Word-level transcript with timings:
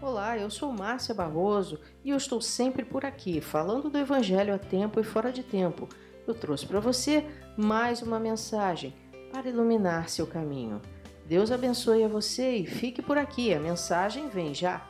Olá, 0.00 0.38
eu 0.38 0.48
sou 0.48 0.72
Márcia 0.72 1.12
Barroso 1.12 1.80
e 2.04 2.10
eu 2.10 2.16
estou 2.16 2.40
sempre 2.40 2.84
por 2.84 3.04
aqui, 3.04 3.40
falando 3.40 3.90
do 3.90 3.98
Evangelho 3.98 4.54
a 4.54 4.58
tempo 4.58 5.00
e 5.00 5.02
fora 5.02 5.32
de 5.32 5.42
tempo. 5.42 5.88
Eu 6.24 6.34
trouxe 6.34 6.64
para 6.66 6.78
você 6.78 7.26
mais 7.56 8.00
uma 8.00 8.20
mensagem 8.20 8.94
para 9.32 9.48
iluminar 9.48 10.08
seu 10.08 10.24
caminho. 10.24 10.80
Deus 11.26 11.50
abençoe 11.50 12.04
a 12.04 12.08
você 12.08 12.58
e 12.58 12.64
fique 12.64 13.02
por 13.02 13.18
aqui, 13.18 13.52
a 13.52 13.58
mensagem 13.58 14.28
vem 14.28 14.54
já. 14.54 14.88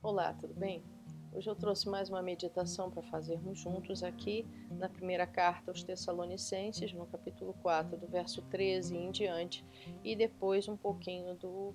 Olá, 0.00 0.32
tudo 0.34 0.54
bem? 0.54 0.84
Hoje 1.34 1.48
eu 1.48 1.56
trouxe 1.56 1.88
mais 1.88 2.10
uma 2.10 2.20
meditação 2.20 2.90
para 2.90 3.02
fazermos 3.04 3.58
juntos 3.58 4.02
aqui 4.02 4.46
na 4.70 4.86
primeira 4.86 5.26
carta 5.26 5.70
aos 5.70 5.82
Tessalonicenses, 5.82 6.92
no 6.92 7.06
capítulo 7.06 7.54
4, 7.62 7.96
do 7.96 8.06
verso 8.06 8.42
13 8.42 8.94
em 8.94 9.10
diante, 9.10 9.64
e 10.04 10.14
depois 10.14 10.68
um 10.68 10.76
pouquinho 10.76 11.34
do 11.34 11.74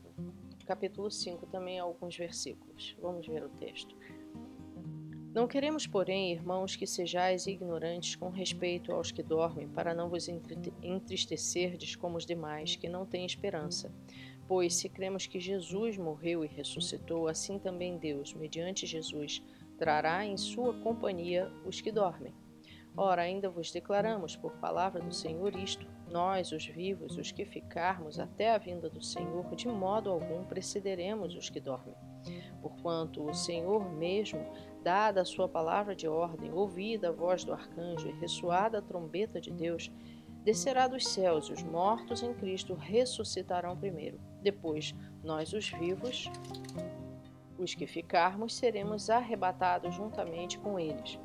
capítulo 0.68 1.10
5, 1.10 1.48
também 1.48 1.80
alguns 1.80 2.16
versículos. 2.16 2.96
Vamos 3.02 3.26
ver 3.26 3.44
o 3.44 3.50
texto. 3.50 3.96
Não 5.34 5.48
queremos, 5.48 5.88
porém, 5.88 6.32
irmãos, 6.32 6.76
que 6.76 6.86
sejais 6.86 7.48
ignorantes 7.48 8.16
com 8.16 8.30
respeito 8.30 8.92
aos 8.92 9.12
que 9.12 9.24
dormem, 9.24 9.68
para 9.68 9.94
não 9.94 10.08
vos 10.08 10.28
entristecerdes 10.84 11.96
como 11.96 12.18
os 12.18 12.28
demais, 12.28 12.76
que 12.76 12.88
não 12.88 13.08
têm 13.08 13.26
esperança. 13.26 13.92
Pois, 14.48 14.76
se 14.76 14.88
cremos 14.88 15.28
que 15.28 15.40
Jesus 15.40 15.98
morreu 15.98 16.46
e 16.46 16.48
ressuscitou, 16.48 17.28
assim 17.28 17.60
também 17.60 17.98
Deus, 17.98 18.34
mediante 18.34 18.86
Jesus, 18.86 19.44
trará 19.78 20.26
em 20.26 20.38
sua 20.38 20.74
companhia 20.82 21.52
os 21.66 21.82
que 21.82 21.92
dormem. 21.92 22.34
Ora, 22.96 23.22
ainda 23.22 23.50
vos 23.50 23.72
declaramos 23.72 24.36
por 24.36 24.54
palavra 24.54 25.02
do 25.02 25.14
Senhor 25.14 25.56
isto: 25.56 25.86
nós, 26.10 26.52
os 26.52 26.66
vivos, 26.66 27.18
os 27.18 27.32
que 27.32 27.46
ficarmos 27.46 28.20
até 28.20 28.56
a 28.56 28.58
vinda 28.58 28.90
do 28.90 29.04
Senhor, 29.04 29.54
de 29.56 29.68
modo 29.68 30.10
algum 30.10 30.44
precederemos 30.46 31.36
os 31.36 31.50
que 31.50 31.60
dormem. 31.60 31.96
Porquanto 32.62 33.24
o 33.24 33.34
Senhor 33.34 33.92
mesmo, 33.94 34.44
dada 34.82 35.22
a 35.22 35.26
sua 35.26 35.48
palavra 35.48 35.96
de 35.96 36.08
ordem, 36.08 36.52
ouvida 36.52 37.10
a 37.10 37.12
voz 37.12 37.44
do 37.44 37.54
arcanjo 37.54 38.08
e 38.08 38.20
ressoada 38.20 38.80
a 38.80 38.82
trombeta 38.82 39.40
de 39.40 39.52
Deus, 39.52 39.92
descerá 40.44 40.88
dos 40.88 41.08
céus, 41.08 41.50
os 41.50 41.62
mortos 41.62 42.24
em 42.24 42.34
Cristo 42.34 42.74
ressuscitarão 42.74 43.78
primeiro. 43.78 44.20
Depois, 44.48 44.96
nós, 45.26 45.52
os 45.52 45.70
vivos, 45.72 46.32
os 47.60 47.76
que 47.76 47.86
ficarmos, 47.86 48.56
seremos 48.56 49.10
arrebatados 49.10 49.94
juntamente 49.94 50.58
com 50.58 50.80
eles, 50.80 51.20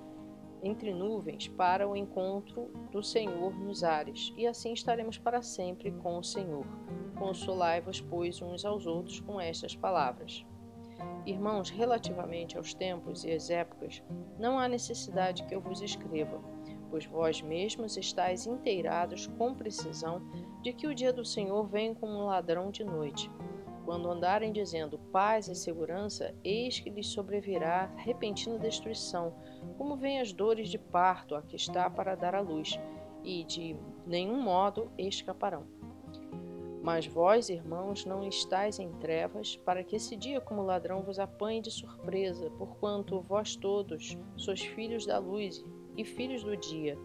entre 0.60 0.92
nuvens, 0.92 1.46
para 1.46 1.88
o 1.88 1.94
encontro 1.94 2.72
do 2.90 3.00
Senhor 3.00 3.54
nos 3.54 3.84
ares, 3.84 4.34
e 4.36 4.44
assim 4.44 4.72
estaremos 4.72 5.18
para 5.18 5.40
sempre 5.40 5.92
com 5.92 6.18
o 6.18 6.24
Senhor. 6.24 6.66
Consolai-vos, 7.16 8.00
pois, 8.00 8.42
uns 8.42 8.64
aos 8.64 8.86
outros 8.86 9.20
com 9.20 9.40
estas 9.40 9.76
palavras. 9.76 10.44
Irmãos, 11.24 11.70
relativamente 11.70 12.58
aos 12.58 12.74
tempos 12.74 13.22
e 13.22 13.30
às 13.30 13.50
épocas, 13.50 14.02
não 14.36 14.58
há 14.58 14.66
necessidade 14.66 15.44
que 15.44 15.54
eu 15.54 15.60
vos 15.60 15.80
escreva 15.80 16.42
pois 16.92 17.06
vós 17.06 17.40
mesmos 17.40 17.96
estáis 17.96 18.46
inteirados 18.46 19.26
com 19.38 19.54
precisão 19.54 20.20
de 20.62 20.72
que 20.72 20.86
o 20.86 20.94
dia 20.94 21.12
do 21.12 21.24
Senhor 21.24 21.66
vem 21.66 21.92
como 21.92 22.12
um 22.12 22.26
ladrão 22.26 22.70
de 22.70 22.84
noite. 22.84 23.30
Quando 23.84 24.08
andarem 24.08 24.52
dizendo 24.52 24.98
paz 25.10 25.48
e 25.48 25.54
segurança, 25.54 26.34
eis 26.44 26.78
que 26.78 26.88
lhes 26.88 27.08
sobrevirá 27.08 27.92
repentina 27.96 28.58
destruição, 28.58 29.34
como 29.76 29.96
vêm 29.96 30.20
as 30.20 30.32
dores 30.32 30.68
de 30.68 30.78
parto 30.78 31.34
a 31.34 31.42
que 31.42 31.56
está 31.56 31.90
para 31.90 32.14
dar 32.14 32.34
à 32.34 32.40
luz, 32.40 32.78
e 33.24 33.44
de 33.44 33.76
nenhum 34.06 34.40
modo 34.40 34.90
escaparão. 34.96 35.66
Mas 36.82 37.06
vós, 37.06 37.48
irmãos, 37.48 38.04
não 38.04 38.26
estáis 38.26 38.78
em 38.80 38.90
trevas, 38.94 39.56
para 39.56 39.84
que 39.84 39.96
esse 39.96 40.16
dia 40.16 40.40
como 40.40 40.62
ladrão 40.62 41.02
vos 41.02 41.18
apanhe 41.18 41.60
de 41.60 41.70
surpresa, 41.70 42.50
porquanto 42.58 43.20
vós 43.20 43.54
todos 43.54 44.16
sois 44.36 44.60
filhos 44.60 45.06
da 45.06 45.18
luz 45.18 45.64
e 45.96 46.04
filhos 46.04 46.42
do 46.42 46.56
dia. 46.56 46.98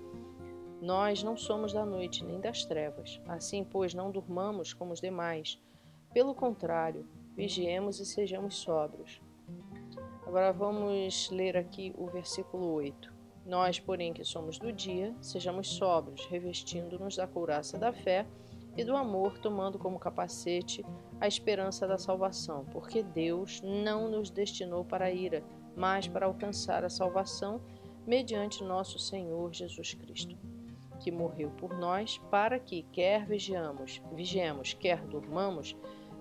Nós 0.82 1.24
não 1.24 1.36
somos 1.36 1.74
da 1.74 1.86
noite 1.86 2.24
nem 2.24 2.40
das 2.40 2.64
trevas. 2.64 3.20
Assim, 3.28 3.64
pois, 3.64 3.94
não 3.94 4.12
durmamos 4.12 4.74
como 4.74 4.94
os 4.94 5.02
demais. 5.02 5.60
Pelo 6.14 6.36
contrário, 6.36 7.08
vigiemos 7.36 8.00
e 8.00 8.06
sejamos 8.06 8.56
sóbrios. 8.56 9.22
Agora 10.26 10.52
vamos 10.52 11.30
ler 11.32 11.58
aqui 11.58 11.94
o 11.98 12.08
versículo 12.08 12.74
8. 12.74 13.14
Nós, 13.46 13.80
porém, 13.80 14.14
que 14.14 14.26
somos 14.26 14.60
do 14.60 14.74
dia, 14.74 15.16
sejamos 15.22 15.70
sóbrios, 15.70 16.26
revestindo-nos 16.26 17.16
da 17.16 17.26
couraça 17.26 17.78
da 17.78 17.94
fé 17.94 18.26
e 18.76 18.84
do 18.84 18.96
amor, 18.96 19.40
tomando 19.40 19.80
como 19.80 19.98
capacete 19.98 20.86
a 21.20 21.28
esperança 21.28 21.88
da 21.88 21.98
salvação, 21.98 22.66
porque 22.66 23.02
Deus 23.02 23.62
não 23.64 24.10
nos 24.10 24.30
destinou 24.30 24.84
para 24.84 25.06
a 25.06 25.12
ira, 25.12 25.44
mas 25.76 26.08
para 26.08 26.26
alcançar 26.26 26.84
a 26.84 26.90
salvação 26.90 27.62
mediante 28.06 28.64
nosso 28.64 29.00
Senhor 29.00 29.54
Jesus 29.54 29.94
Cristo, 29.94 30.38
que 31.08 31.12
morreu 31.12 31.50
por 31.52 31.74
nós 31.74 32.18
para 32.30 32.60
que, 32.60 32.84
quer 32.92 33.26
vigiamos, 33.26 34.02
vigiemos, 34.12 34.74
quer 34.74 35.00
durmamos, 35.06 35.74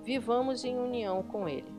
vivamos 0.05 0.65
em 0.65 0.79
união 0.79 1.25
com 1.25 1.49
Ele. 1.49 1.75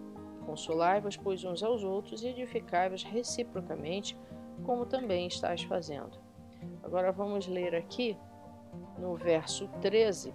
Consolai-vos, 0.46 1.16
pois, 1.16 1.46
uns 1.46 1.64
aos 1.64 1.86
outros 1.86 2.22
e 2.22 2.28
edificai-vos 2.28 3.04
reciprocamente, 3.04 4.18
como 4.66 4.86
também 4.86 5.26
estáis 5.26 5.64
fazendo. 5.64 6.20
Agora 6.84 7.14
vamos 7.14 7.48
ler 7.48 7.76
aqui 7.76 8.18
no 9.00 9.16
verso 9.16 9.70
13, 9.80 10.34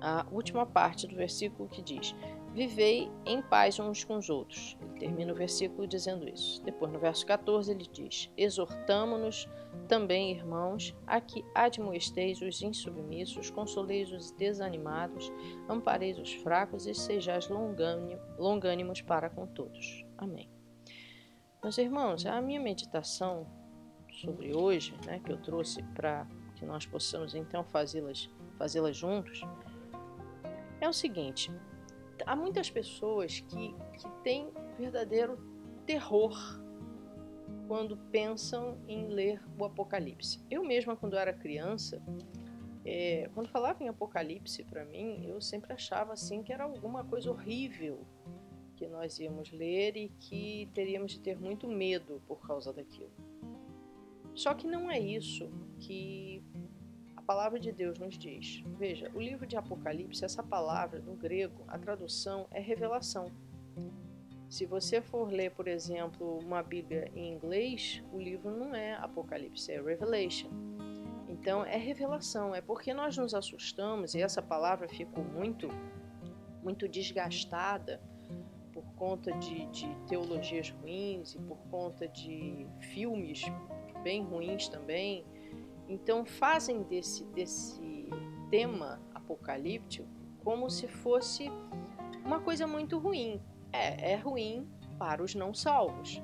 a 0.00 0.26
última 0.32 0.66
parte 0.66 1.06
do 1.06 1.14
versículo 1.14 1.68
que 1.68 1.80
diz: 1.80 2.12
Vivei 2.56 3.12
em 3.26 3.42
paz 3.42 3.78
uns 3.78 4.02
com 4.02 4.16
os 4.16 4.30
outros. 4.30 4.78
Ele 4.80 4.98
termina 4.98 5.30
o 5.30 5.36
versículo 5.36 5.86
dizendo 5.86 6.26
isso. 6.26 6.64
Depois, 6.64 6.90
no 6.90 6.98
verso 6.98 7.26
14, 7.26 7.70
ele 7.70 7.86
diz: 7.86 8.32
Exortamo-nos 8.34 9.46
também, 9.86 10.32
irmãos, 10.32 10.96
a 11.06 11.20
que 11.20 11.44
admoesteis 11.54 12.40
os 12.40 12.62
insubmissos, 12.62 13.50
consoleis 13.50 14.10
os 14.10 14.30
desanimados, 14.30 15.30
ampareis 15.68 16.18
os 16.18 16.32
fracos 16.32 16.86
e 16.86 16.94
sejais 16.94 17.46
longânimos 18.38 19.02
para 19.02 19.28
com 19.28 19.46
todos. 19.46 20.06
Amém. 20.16 20.48
Meus 21.62 21.76
irmãos, 21.76 22.24
a 22.24 22.40
minha 22.40 22.58
meditação 22.58 23.46
sobre 24.10 24.56
hoje, 24.56 24.94
né, 25.04 25.20
que 25.22 25.30
eu 25.30 25.36
trouxe 25.42 25.82
para 25.94 26.26
que 26.54 26.64
nós 26.64 26.86
possamos 26.86 27.34
então 27.34 27.62
fazê-las 27.64 28.30
fazê 28.56 28.80
juntos, 28.94 29.42
é 30.80 30.88
o 30.88 30.92
seguinte: 30.94 31.52
há 32.24 32.36
muitas 32.36 32.70
pessoas 32.70 33.40
que, 33.40 33.74
que 33.98 34.08
têm 34.22 34.50
verdadeiro 34.78 35.38
terror 35.84 36.36
quando 37.66 37.96
pensam 38.10 38.78
em 38.86 39.08
ler 39.08 39.42
o 39.58 39.64
Apocalipse. 39.64 40.40
Eu 40.50 40.64
mesma, 40.64 40.96
quando 40.96 41.16
era 41.16 41.32
criança, 41.32 42.00
é, 42.84 43.28
quando 43.34 43.48
falava 43.48 43.82
em 43.82 43.88
Apocalipse 43.88 44.62
para 44.64 44.84
mim, 44.84 45.26
eu 45.26 45.40
sempre 45.40 45.72
achava 45.72 46.12
assim 46.12 46.42
que 46.42 46.52
era 46.52 46.64
alguma 46.64 47.04
coisa 47.04 47.30
horrível 47.30 48.06
que 48.76 48.86
nós 48.86 49.18
íamos 49.18 49.50
ler 49.50 49.96
e 49.96 50.08
que 50.20 50.68
teríamos 50.74 51.12
de 51.12 51.20
ter 51.20 51.38
muito 51.38 51.66
medo 51.66 52.22
por 52.28 52.40
causa 52.46 52.72
daquilo. 52.72 53.10
Só 54.34 54.52
que 54.54 54.66
não 54.66 54.90
é 54.90 55.00
isso 55.00 55.50
que 55.80 56.44
palavra 57.26 57.58
de 57.58 57.72
Deus 57.72 57.98
nos 57.98 58.16
diz. 58.16 58.62
Veja, 58.78 59.10
o 59.12 59.20
livro 59.20 59.46
de 59.46 59.56
Apocalipse, 59.56 60.24
essa 60.24 60.42
palavra 60.42 61.00
no 61.00 61.16
grego, 61.16 61.64
a 61.66 61.76
tradução 61.76 62.46
é 62.52 62.60
revelação. 62.60 63.32
Se 64.48 64.64
você 64.64 65.02
for 65.02 65.28
ler, 65.30 65.50
por 65.50 65.66
exemplo, 65.66 66.38
uma 66.38 66.62
Bíblia 66.62 67.10
em 67.16 67.32
inglês, 67.32 68.02
o 68.12 68.20
livro 68.20 68.50
não 68.50 68.74
é 68.74 68.94
Apocalipse, 68.94 69.72
é 69.72 69.82
Revelation. 69.82 70.48
Então 71.28 71.64
é 71.64 71.76
revelação, 71.76 72.54
é 72.54 72.60
porque 72.60 72.94
nós 72.94 73.16
nos 73.16 73.34
assustamos 73.34 74.14
e 74.14 74.22
essa 74.22 74.40
palavra 74.40 74.88
ficou 74.88 75.24
muito, 75.24 75.68
muito 76.62 76.88
desgastada 76.88 78.00
por 78.72 78.84
conta 78.94 79.32
de, 79.32 79.66
de 79.66 79.88
teologias 80.06 80.70
ruins 80.70 81.34
e 81.34 81.38
por 81.40 81.58
conta 81.68 82.06
de 82.06 82.68
filmes 82.78 83.42
bem 84.04 84.22
ruins 84.22 84.68
também 84.68 85.24
então 85.88 86.24
fazem 86.24 86.82
desse, 86.82 87.24
desse 87.26 88.08
tema 88.50 89.00
apocalíptico 89.14 90.08
como 90.42 90.70
se 90.70 90.86
fosse 90.86 91.50
uma 92.24 92.40
coisa 92.40 92.66
muito 92.66 92.98
ruim. 92.98 93.40
É, 93.72 94.12
é 94.12 94.16
ruim 94.16 94.68
para 94.98 95.22
os 95.22 95.34
não 95.34 95.52
salvos, 95.52 96.22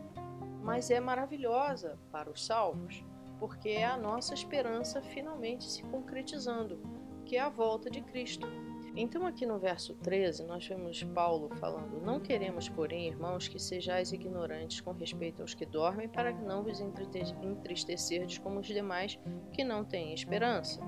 mas 0.63 0.91
é 0.91 1.01
maravilhosa 1.01 1.99
para 2.11 2.31
os 2.31 2.47
salvos, 2.47 3.05
porque 3.39 3.71
é 3.71 3.85
a 3.85 3.97
nossa 3.97 4.33
esperança 4.33 5.03
finalmente 5.03 5.65
se 5.65 5.83
concretizando, 5.83 6.81
que 7.25 7.37
é 7.37 7.41
a 7.41 7.49
volta 7.49 7.91
de 7.91 8.01
Cristo. 8.01 8.47
Então, 8.95 9.27
aqui 9.27 9.47
no 9.47 9.59
verso 9.59 9.95
13, 9.95 10.45
nós 10.45 10.67
vemos 10.67 11.03
Paulo 11.03 11.49
falando: 11.57 12.01
Não 12.01 12.21
queremos, 12.21 12.69
porém, 12.69 13.09
irmãos, 13.09 13.49
que 13.49 13.59
sejais 13.59 14.13
ignorantes 14.13 14.81
com 14.81 14.93
respeito 14.93 15.41
aos 15.41 15.55
que 15.55 15.65
dormem, 15.65 16.09
para 16.09 16.33
que 16.33 16.43
não 16.43 16.63
vos 16.63 16.79
entristecerdes 16.81 18.39
como 18.39 18.61
os 18.61 18.67
demais 18.67 19.19
que 19.53 19.65
não 19.65 19.83
têm 19.83 20.13
esperança. 20.13 20.81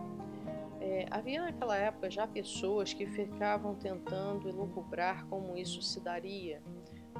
É, 0.81 1.07
havia 1.11 1.41
naquela 1.41 1.77
época 1.79 2.11
já 2.11 2.27
pessoas 2.27 2.93
que 2.93 3.07
ficavam 3.07 3.75
tentando 3.75 4.51
elucubrar 4.51 5.27
como 5.29 5.57
isso 5.57 5.81
se 5.81 5.99
daria, 5.99 6.63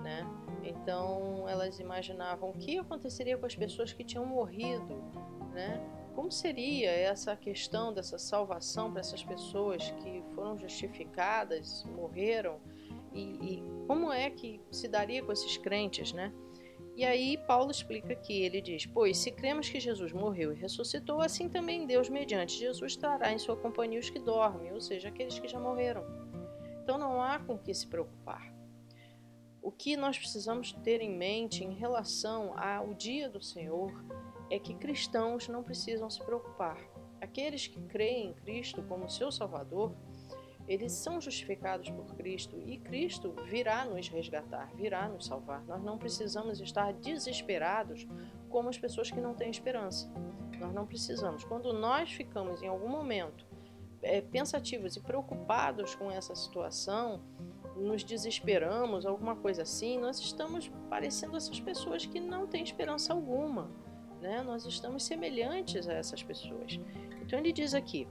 né? 0.03 0.27
Então 0.63 1.49
elas 1.49 1.81
imaginavam 1.81 2.51
o 2.51 2.53
que 2.53 2.79
aconteceria 2.79 3.39
com 3.39 3.47
as 3.47 3.57
pessoas 3.57 3.91
que 3.91 4.05
tinham 4.05 4.27
morrido, 4.27 5.03
né? 5.55 5.81
Como 6.15 6.31
seria 6.31 6.91
essa 6.91 7.37
questão 7.37 7.93
dessa 7.93 8.19
salvação 8.19 8.91
para 8.91 9.01
essas 9.01 9.23
pessoas 9.25 9.91
que 10.03 10.23
foram 10.35 10.57
justificadas, 10.57 11.85
morreram, 11.85 12.61
e, 13.13 13.21
e 13.21 13.65
como 13.87 14.13
é 14.13 14.31
que 14.31 14.61
se 14.71 14.89
daria 14.89 15.23
com 15.23 15.33
esses 15.33 15.57
crentes, 15.57 16.13
né? 16.13 16.33
E 16.97 17.05
aí 17.05 17.37
Paulo 17.37 17.73
explica 17.73 18.13
aqui, 18.13 18.43
ele 18.43 18.61
diz: 18.61 18.87
Pois 18.87 19.19
se 19.19 19.33
cremos 19.33 19.69
que 19.69 19.81
Jesus 19.81 20.13
morreu 20.13 20.53
e 20.53 20.57
ressuscitou, 20.57 21.21
assim 21.21 21.49
também 21.49 21.87
Deus, 21.87 22.09
mediante 22.09 22.59
Jesus, 22.59 22.95
trará 22.97 23.33
em 23.33 23.39
sua 23.39 23.57
companhia 23.57 23.99
os 23.99 24.11
que 24.11 24.21
dormem, 24.21 24.73
ou 24.73 24.81
seja, 24.81 25.09
aqueles 25.09 25.39
que 25.39 25.49
já 25.49 25.59
morreram. 25.59 26.05
Então 26.83 26.97
não 26.97 27.21
há 27.21 27.39
com 27.41 27.59
que 27.59 27.75
se 27.75 27.87
preocupar. 27.87 28.55
O 29.61 29.73
que 29.73 29.97
nós 29.97 30.19
precisamos 30.19 30.73
ter 30.73 31.01
em 31.01 31.11
mente 31.11 31.65
em 31.65 31.73
relação 31.73 32.53
ao 32.57 32.95
dia 32.95 33.29
do 33.29 33.43
Senhor 33.43 33.91
é 34.51 34.59
que 34.59 34.75
cristãos 34.75 35.49
não 35.49 35.63
precisam 35.63 36.09
se 36.11 36.23
preocupar. 36.23 36.79
Aqueles 37.21 37.67
que 37.67 37.81
creem 37.83 38.29
em 38.29 38.35
Cristo 38.35 38.83
como 38.83 39.09
seu 39.09 39.33
Salvador, 39.33 39.95
eles 40.67 40.93
são 40.93 41.21
justificados 41.21 41.91
por 41.91 42.15
Cristo 42.15 42.61
e 42.65 42.79
Cristo 42.79 43.35
virá 43.47 43.85
nos 43.85 44.09
resgatar, 44.09 44.73
virá 44.75 45.09
nos 45.09 45.27
salvar. 45.27 45.65
Nós 45.67 45.83
não 45.83 45.99
precisamos 45.99 46.61
estar 46.61 46.93
desesperados 46.93 48.07
como 48.49 48.69
as 48.69 48.79
pessoas 48.79 49.11
que 49.11 49.21
não 49.21 49.35
têm 49.35 49.51
esperança. 49.51 50.11
Nós 50.59 50.73
não 50.73 50.87
precisamos. 50.87 51.45
Quando 51.45 51.73
nós 51.73 52.13
ficamos 52.13 52.63
em 52.63 52.69
algum 52.69 52.89
momento 52.89 53.47
é, 54.01 54.21
pensativos 54.21 54.97
e 54.97 55.01
preocupados 55.01 55.95
com 55.95 56.11
essa 56.11 56.35
situação, 56.35 57.23
nos 57.77 58.05
desesperamos, 58.05 59.05
alguma 59.05 59.35
coisa 59.35 59.63
assim, 59.63 59.99
nós 59.99 60.19
estamos 60.21 60.71
parecendo 60.89 61.37
essas 61.37 61.59
pessoas 61.61 62.07
que 62.07 62.21
não 62.21 62.47
têm 62.47 62.63
esperança 62.63 63.13
alguma. 63.13 63.71
Né? 64.25 64.43
Nós 64.43 64.65
estamos 64.65 65.05
semelhantes 65.05 65.87
a 65.87 65.93
essas 65.93 66.23
pessoas. 66.23 66.81
Então 67.21 67.39
ele 67.39 67.53
diz 67.53 67.75
aqui. 67.75 68.09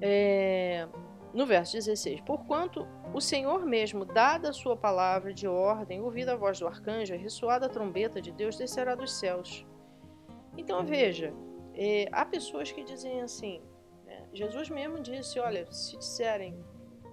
É, 0.00 0.86
no 1.34 1.44
verso 1.44 1.72
16: 1.72 2.20
Porquanto 2.20 2.86
o 3.12 3.20
Senhor 3.20 3.66
mesmo, 3.66 4.04
dada 4.04 4.50
a 4.50 4.52
sua 4.52 4.76
palavra 4.76 5.34
de 5.34 5.48
ordem, 5.48 6.00
ouvida 6.00 6.34
a 6.34 6.36
voz 6.36 6.60
do 6.60 6.68
arcanjo, 6.68 7.16
ressoada 7.16 7.66
a 7.66 7.68
trombeta 7.68 8.22
de 8.22 8.30
Deus, 8.30 8.56
descerá 8.56 8.94
dos 8.94 9.12
céus. 9.12 9.66
Então 10.56 10.86
veja, 10.86 11.34
é, 11.74 12.08
há 12.12 12.24
pessoas 12.24 12.70
que 12.70 12.84
dizem 12.84 13.20
assim: 13.20 13.60
né, 14.06 14.24
Jesus 14.32 14.70
mesmo 14.70 15.00
disse: 15.00 15.40
Olha, 15.40 15.66
se 15.72 15.98
disserem 15.98 16.56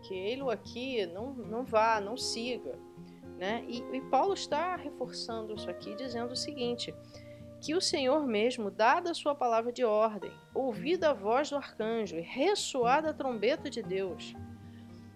que 0.03 0.13
ele 0.13 0.43
aqui, 0.51 1.03
não, 1.07 1.33
não 1.33 1.65
vá, 1.65 1.99
não 1.99 2.15
siga. 2.15 2.77
Né? 3.39 3.65
E, 3.67 3.79
e 3.91 4.01
Paulo 4.01 4.35
está 4.35 4.75
reforçando 4.75 5.55
isso 5.55 5.67
aqui, 5.67 5.95
dizendo 5.95 6.33
o 6.33 6.37
seguinte: 6.37 6.93
que 7.61 7.75
o 7.75 7.81
Senhor 7.81 8.25
mesmo, 8.25 8.71
dada 8.71 9.11
a 9.11 9.13
sua 9.13 9.35
palavra 9.35 9.71
de 9.71 9.83
ordem, 9.83 10.31
ouvida 10.53 11.09
a 11.09 11.13
voz 11.13 11.49
do 11.49 11.57
arcanjo 11.57 12.15
e 12.17 12.21
ressoada 12.21 13.09
a 13.09 13.13
trombeta 13.13 13.69
de 13.69 13.81
Deus. 13.81 14.33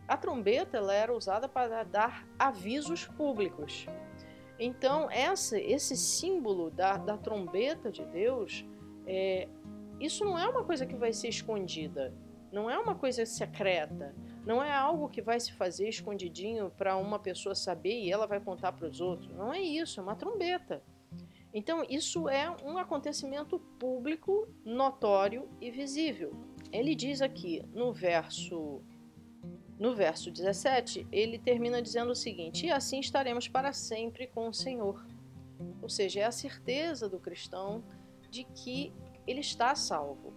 A 0.07 0.17
trombeta 0.17 0.77
ela 0.77 0.93
era 0.93 1.15
usada 1.15 1.47
para 1.47 1.83
dar 1.83 2.27
avisos 2.37 3.05
públicos. 3.05 3.85
Então, 4.59 5.09
essa, 5.09 5.57
esse 5.57 5.95
símbolo 5.95 6.69
da, 6.69 6.97
da 6.97 7.17
trombeta 7.17 7.89
de 7.89 8.05
Deus, 8.05 8.65
é, 9.07 9.47
isso 9.99 10.25
não 10.25 10.37
é 10.37 10.47
uma 10.47 10.63
coisa 10.63 10.85
que 10.85 10.95
vai 10.95 11.13
ser 11.13 11.29
escondida, 11.29 12.13
não 12.51 12.69
é 12.69 12.77
uma 12.77 12.93
coisa 12.93 13.25
secreta, 13.25 14.13
não 14.45 14.61
é 14.61 14.71
algo 14.71 15.09
que 15.09 15.21
vai 15.21 15.39
se 15.39 15.53
fazer 15.53 15.87
escondidinho 15.87 16.69
para 16.77 16.97
uma 16.97 17.17
pessoa 17.17 17.55
saber 17.55 18.01
e 18.01 18.11
ela 18.11 18.27
vai 18.27 18.39
contar 18.39 18.73
para 18.73 18.87
os 18.87 18.99
outros. 18.99 19.33
Não 19.33 19.53
é 19.53 19.61
isso, 19.61 19.99
é 19.99 20.03
uma 20.03 20.15
trombeta. 20.15 20.83
Então, 21.53 21.83
isso 21.88 22.27
é 22.27 22.50
um 22.63 22.77
acontecimento 22.77 23.59
público, 23.79 24.47
notório 24.65 25.47
e 25.61 25.69
visível. 25.69 26.33
Ele 26.71 26.95
diz 26.95 27.21
aqui 27.21 27.63
no 27.73 27.94
verso 27.94 28.81
no 29.79 29.95
verso 29.95 30.31
17, 30.31 31.07
ele 31.11 31.38
termina 31.38 31.81
dizendo 31.81 32.11
o 32.11 32.15
seguinte: 32.15 32.67
"E 32.67 32.71
assim 32.71 33.00
estaremos 33.00 33.47
para 33.47 33.73
sempre 33.73 34.27
com 34.27 34.47
o 34.47 34.53
Senhor". 34.53 35.05
Ou 35.81 35.89
seja, 35.89 36.21
é 36.21 36.23
a 36.23 36.31
certeza 36.31 37.09
do 37.09 37.19
cristão 37.19 37.83
de 38.29 38.44
que 38.45 38.94
ele 39.27 39.41
está 39.41 39.75
salvo. 39.75 40.33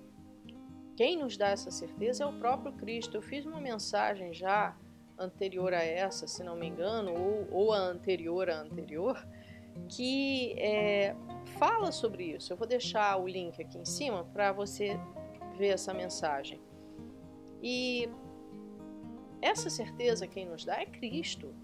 Quem 0.96 1.18
nos 1.18 1.36
dá 1.36 1.48
essa 1.48 1.70
certeza 1.70 2.24
é 2.24 2.26
o 2.26 2.38
próprio 2.38 2.72
Cristo. 2.72 3.16
Eu 3.16 3.22
fiz 3.22 3.44
uma 3.44 3.60
mensagem 3.60 4.32
já 4.32 4.76
anterior 5.18 5.72
a 5.72 5.82
essa, 5.82 6.26
se 6.26 6.42
não 6.42 6.56
me 6.56 6.66
engano, 6.66 7.12
ou, 7.12 7.48
ou 7.50 7.72
a 7.72 7.78
anterior 7.78 8.50
à 8.50 8.60
anterior, 8.60 9.26
que 9.88 10.54
é, 10.58 11.14
fala 11.58 11.92
sobre 11.92 12.24
isso. 12.24 12.52
Eu 12.52 12.56
vou 12.56 12.66
deixar 12.66 13.16
o 13.16 13.26
link 13.26 13.60
aqui 13.60 13.78
em 13.78 13.84
cima 13.84 14.24
para 14.24 14.52
você 14.52 14.98
ver 15.56 15.68
essa 15.68 15.92
mensagem. 15.94 16.60
E 17.62 18.08
essa 19.40 19.70
certeza 19.70 20.26
quem 20.26 20.46
nos 20.46 20.64
dá 20.64 20.80
é 20.80 20.86
Cristo, 20.86 21.54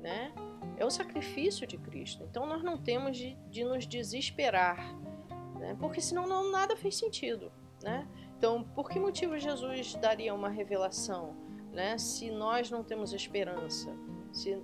né? 0.00 0.32
É 0.76 0.84
o 0.84 0.90
sacrifício 0.90 1.66
de 1.66 1.78
Cristo. 1.78 2.24
Então 2.28 2.46
nós 2.46 2.62
não 2.62 2.78
temos 2.78 3.16
de, 3.16 3.36
de 3.48 3.64
nos 3.64 3.86
desesperar, 3.86 4.96
né? 5.58 5.76
Porque 5.78 6.00
senão 6.00 6.26
não, 6.26 6.50
nada 6.50 6.76
fez 6.76 6.96
sentido, 6.96 7.52
né? 7.82 8.06
Então, 8.36 8.64
por 8.64 8.88
que 8.88 8.98
motivo 8.98 9.38
Jesus 9.38 9.94
daria 9.96 10.34
uma 10.34 10.48
revelação, 10.48 11.36
né? 11.72 11.98
Se 11.98 12.30
nós 12.30 12.70
não 12.70 12.82
temos 12.82 13.12
esperança, 13.12 13.94
se 14.32 14.58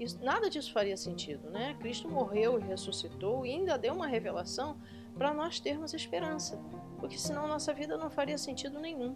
isso, 0.00 0.18
nada 0.24 0.48
disso 0.48 0.72
faria 0.72 0.96
sentido, 0.96 1.50
né? 1.50 1.76
Cristo 1.78 2.08
morreu 2.08 2.58
e 2.58 2.62
ressuscitou 2.62 3.44
e 3.44 3.50
ainda 3.50 3.76
deu 3.76 3.92
uma 3.92 4.06
revelação 4.06 4.80
para 5.14 5.34
nós 5.34 5.60
termos 5.60 5.92
esperança, 5.92 6.58
porque 6.98 7.18
senão 7.18 7.46
nossa 7.46 7.74
vida 7.74 7.98
não 7.98 8.08
faria 8.08 8.38
sentido 8.38 8.80
nenhum. 8.80 9.14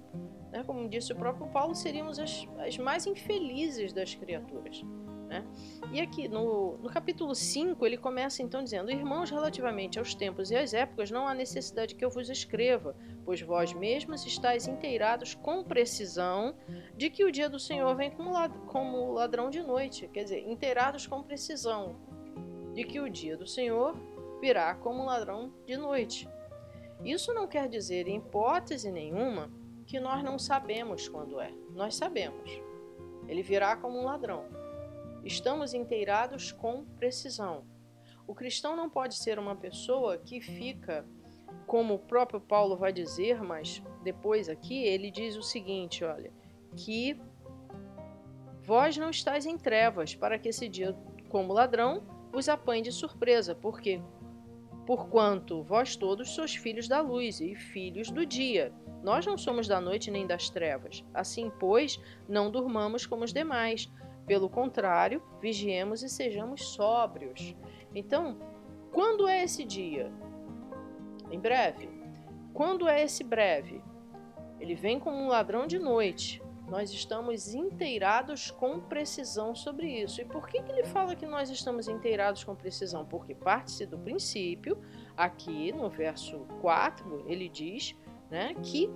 Né? 0.53 0.63
Como 0.65 0.87
disse 0.87 1.13
o 1.13 1.17
próprio 1.17 1.47
Paulo, 1.49 1.75
seríamos 1.75 2.19
as, 2.19 2.47
as 2.59 2.77
mais 2.77 3.07
infelizes 3.07 3.95
das 3.95 4.15
criaturas. 4.15 4.83
Né? 5.27 5.43
E 5.95 6.01
aqui 6.01 6.27
no, 6.27 6.77
no 6.79 6.91
capítulo 6.91 7.37
5 7.37 7.87
ele 7.87 7.97
começa 7.97 8.43
então 8.43 8.65
dizendo: 8.65 8.91
Irmãos, 8.91 9.31
relativamente 9.31 9.97
aos 9.97 10.13
tempos 10.13 10.51
e 10.51 10.57
às 10.57 10.75
épocas, 10.75 11.09
não 11.09 11.29
há 11.29 11.33
necessidade 11.33 11.95
que 11.95 12.05
eu 12.05 12.11
vos 12.11 12.29
escreva, 12.29 12.97
pois 13.25 13.41
vós 13.41 13.73
mesmos 13.73 14.27
estáis 14.27 14.67
inteirados 14.67 15.37
com 15.37 15.63
precisão 15.63 16.57
de 16.97 17.09
que 17.09 17.25
o 17.25 17.31
dia 17.31 17.49
do 17.49 17.61
Senhor 17.61 17.95
vem 17.95 18.11
como 18.11 19.13
ladrão 19.13 19.49
de 19.49 19.63
noite. 19.63 20.09
Quer 20.09 20.25
dizer, 20.25 20.41
inteirados 20.41 21.07
com 21.07 21.23
precisão 21.23 21.95
de 22.75 22.83
que 22.83 22.99
o 22.99 23.09
dia 23.09 23.37
do 23.37 23.47
Senhor 23.47 23.97
virá 24.41 24.75
como 24.75 25.05
ladrão 25.05 25.53
de 25.65 25.77
noite. 25.77 26.29
Isso 27.05 27.33
não 27.33 27.47
quer 27.47 27.69
dizer, 27.69 28.09
em 28.09 28.17
hipótese 28.17 28.91
nenhuma, 28.91 29.49
que 29.87 30.01
nós 30.01 30.25
não 30.25 30.41
sabemos 30.41 31.09
quando 31.09 31.41
é. 31.41 31.53
Nós 31.71 31.95
sabemos. 31.95 32.51
Ele 33.29 33.45
virá 33.45 33.77
como 33.77 33.97
um 33.97 34.05
ladrão. 34.07 34.54
Estamos 35.25 35.73
inteirados 35.73 36.53
com 36.53 36.85
precisão. 36.85 37.65
O 38.27 38.35
cristão 38.35 38.77
não 38.77 38.91
pode 38.91 39.15
ser 39.15 39.39
uma 39.39 39.57
pessoa 39.57 40.19
que 40.19 40.41
fica, 40.41 41.07
como 41.67 41.95
o 41.95 41.99
próprio 41.99 42.41
Paulo 42.41 42.77
vai 42.77 42.93
dizer, 42.93 43.43
mas 43.43 43.83
depois 44.03 44.49
aqui 44.51 44.85
ele 44.85 45.11
diz 45.11 45.35
o 45.37 45.43
seguinte: 45.43 46.05
olha, 46.05 46.31
que 46.77 47.19
vós 48.63 48.97
não 48.99 49.09
estáis 49.09 49.47
em 49.47 49.57
trevas, 49.57 50.15
para 50.15 50.39
que 50.39 50.51
esse 50.51 50.69
dia, 50.69 50.95
como 51.31 51.53
ladrão, 51.55 52.03
os 52.33 52.49
apanhe 52.49 52.83
de 52.83 52.93
surpresa, 52.93 53.55
porque 53.55 54.03
porquanto 54.87 55.63
vós 55.63 55.97
todos 55.97 56.35
sois 56.35 56.55
filhos 56.55 56.87
da 56.87 57.01
luz 57.01 57.41
e 57.41 57.55
filhos 57.55 58.11
do 58.11 58.27
dia. 58.27 58.73
Nós 59.03 59.25
não 59.25 59.37
somos 59.37 59.67
da 59.67 59.81
noite 59.81 60.11
nem 60.11 60.27
das 60.27 60.51
trevas. 60.51 61.03
Assim, 61.13 61.51
pois, 61.59 61.99
não 62.29 62.51
durmamos 62.51 63.07
como 63.07 63.25
os 63.25 63.33
demais 63.33 63.91
pelo 64.27 64.49
contrário, 64.49 65.23
vigiemos 65.41 66.03
e 66.03 66.09
sejamos 66.09 66.65
sóbrios. 66.69 67.55
Então, 67.95 68.39
quando 68.93 69.29
é 69.29 69.45
esse 69.45 69.65
dia? 69.65 70.11
Em 71.31 71.39
breve. 71.39 71.89
Quando 72.53 72.89
é 72.89 73.03
esse 73.03 73.25
breve? 73.25 73.83
Ele 74.61 74.75
vem 74.75 74.99
como 74.99 75.17
um 75.17 75.29
ladrão 75.29 75.67
de 75.67 75.79
noite. 75.79 76.43
Nós 76.69 76.91
estamos 76.91 77.55
inteirados 77.55 78.51
com 78.51 78.81
precisão 78.81 79.55
sobre 79.55 79.87
isso. 80.03 80.21
E 80.21 80.25
por 80.25 80.49
que, 80.49 80.63
que 80.63 80.73
ele 80.73 80.85
fala 80.85 81.15
que 81.15 81.27
nós 81.27 81.51
estamos 81.51 81.89
inteirados 81.89 82.43
com 82.43 82.55
precisão? 82.55 83.05
Porque 83.05 83.35
parte-se 83.35 83.85
do 83.85 83.99
princípio, 83.99 84.79
aqui 85.17 85.73
no 85.73 85.91
verso 85.91 86.47
4, 86.61 87.25
ele 87.27 87.49
diz 87.49 87.95
né, 88.31 88.55
que 88.63 88.89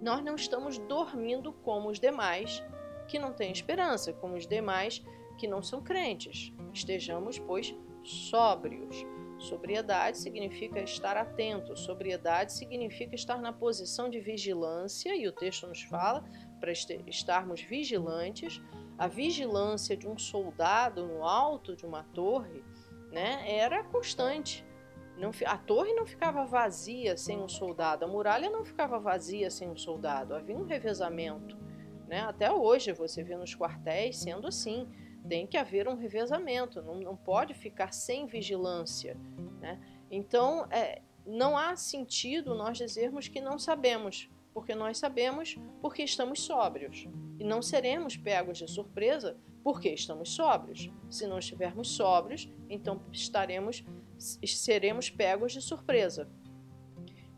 nós 0.00 0.24
não 0.24 0.34
estamos 0.34 0.78
dormindo 0.78 1.52
como 1.52 1.90
os 1.90 2.00
demais, 2.00 2.62
que 3.08 3.18
não 3.18 3.32
têm 3.32 3.50
esperança, 3.50 4.12
como 4.12 4.36
os 4.36 4.46
demais 4.46 5.02
que 5.36 5.48
não 5.48 5.62
são 5.62 5.82
crentes. 5.82 6.52
Estejamos, 6.72 7.38
pois, 7.38 7.74
sóbrios. 8.04 9.04
Sobriedade 9.38 10.18
significa 10.18 10.80
estar 10.80 11.16
atento, 11.16 11.76
sobriedade 11.76 12.52
significa 12.52 13.14
estar 13.14 13.40
na 13.40 13.52
posição 13.52 14.10
de 14.10 14.18
vigilância, 14.20 15.14
e 15.14 15.28
o 15.28 15.32
texto 15.32 15.66
nos 15.66 15.82
fala 15.82 16.24
para 16.58 16.72
estarmos 16.72 17.60
vigilantes. 17.60 18.60
A 18.98 19.06
vigilância 19.06 19.96
de 19.96 20.08
um 20.08 20.18
soldado 20.18 21.06
no 21.06 21.24
alto 21.24 21.76
de 21.76 21.86
uma 21.86 22.02
torre 22.02 22.64
né, 23.12 23.44
era 23.46 23.84
constante. 23.84 24.66
Não, 25.16 25.30
a 25.46 25.56
torre 25.56 25.92
não 25.94 26.04
ficava 26.04 26.44
vazia 26.44 27.16
sem 27.16 27.40
um 27.40 27.48
soldado, 27.48 28.04
a 28.04 28.08
muralha 28.08 28.50
não 28.50 28.64
ficava 28.64 28.98
vazia 28.98 29.50
sem 29.50 29.68
um 29.68 29.76
soldado, 29.76 30.34
havia 30.34 30.56
um 30.56 30.64
revezamento. 30.64 31.56
Né? 32.08 32.20
Até 32.20 32.50
hoje 32.50 32.90
você 32.92 33.22
vê 33.22 33.36
nos 33.36 33.54
quartéis 33.54 34.16
sendo 34.16 34.48
assim 34.48 34.88
tem 35.28 35.46
que 35.46 35.58
haver 35.58 35.86
um 35.86 35.94
revezamento, 35.94 36.80
não, 36.80 36.94
não 36.94 37.16
pode 37.16 37.52
ficar 37.52 37.92
sem 37.92 38.26
vigilância. 38.26 39.14
Né? 39.60 39.78
Então, 40.10 40.66
é, 40.70 41.02
não 41.26 41.58
há 41.58 41.76
sentido 41.76 42.54
nós 42.54 42.78
dizermos 42.78 43.28
que 43.28 43.38
não 43.38 43.58
sabemos, 43.58 44.30
porque 44.54 44.74
nós 44.74 44.96
sabemos 44.96 45.58
porque 45.82 46.02
estamos 46.02 46.40
sóbrios. 46.40 47.06
E 47.38 47.44
não 47.44 47.60
seremos 47.60 48.16
pegos 48.16 48.56
de 48.56 48.66
surpresa 48.66 49.36
porque 49.62 49.90
estamos 49.90 50.30
sóbrios. 50.30 50.90
Se 51.10 51.26
não 51.26 51.38
estivermos 51.38 51.90
sóbrios, 51.90 52.50
então 52.70 53.02
estaremos 53.12 53.84
seremos 54.18 55.10
pegos 55.10 55.52
de 55.52 55.60
surpresa. 55.60 56.28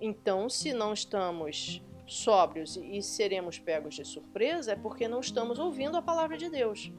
Então, 0.00 0.48
se 0.48 0.72
não 0.72 0.94
estamos 0.94 1.82
sóbrios 2.10 2.76
e 2.76 3.00
seremos 3.02 3.58
pegos 3.58 3.94
de 3.94 4.04
surpresa, 4.04 4.72
é 4.72 4.76
porque 4.76 5.06
não 5.06 5.20
estamos 5.20 5.58
ouvindo 5.58 5.96
a 5.96 6.02
palavra 6.02 6.36
de 6.36 6.50
Deus. 6.50 6.92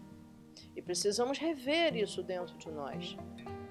E 0.75 0.81
precisamos 0.81 1.37
rever 1.37 1.95
isso 1.95 2.23
dentro 2.23 2.57
de 2.57 2.69
nós. 2.69 3.17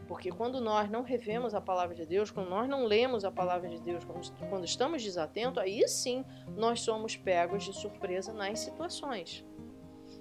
Porque 0.06 0.30
quando 0.30 0.60
nós 0.60 0.90
não 0.90 1.02
revemos 1.02 1.54
a 1.54 1.60
palavra 1.60 1.94
de 1.94 2.04
Deus, 2.04 2.30
quando 2.30 2.50
nós 2.50 2.68
não 2.68 2.84
lemos 2.84 3.24
a 3.24 3.30
palavra 3.30 3.68
de 3.68 3.80
Deus, 3.80 4.04
quando 4.48 4.64
estamos 4.64 5.02
desatentos, 5.02 5.62
aí 5.62 5.86
sim 5.86 6.24
nós 6.56 6.80
somos 6.80 7.16
pegos 7.16 7.64
de 7.64 7.72
surpresa 7.72 8.32
nas 8.32 8.58
situações. 8.58 9.46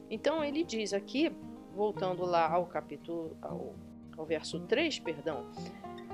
Então 0.09 0.43
ele 0.43 0.63
diz 0.63 0.93
aqui, 0.93 1.35
voltando 1.73 2.23
lá 2.23 2.49
ao 2.51 2.67
capítulo, 2.67 3.35
ao, 3.41 3.75
ao 4.15 4.25
verso 4.25 4.59
3, 4.61 4.99
perdão, 4.99 5.49